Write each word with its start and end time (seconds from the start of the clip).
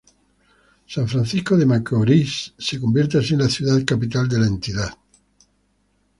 San 0.93 1.07
Francisco 1.07 1.55
de 1.55 1.63
Macorís 1.67 2.55
se 2.57 2.79
convierte 2.79 3.19
así 3.19 3.33
en 3.35 3.41
la 3.41 3.49
ciudad 3.49 3.85
capital 3.85 4.27
de 4.27 4.39
la 4.39 4.47
entidad. 4.47 4.97